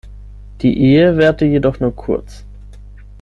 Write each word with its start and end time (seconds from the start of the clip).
Die 0.63 0.81
Ehe 0.81 1.15
währte 1.17 1.45
jedoch 1.45 1.79
nur 1.79 1.95
kurz. 1.95 2.43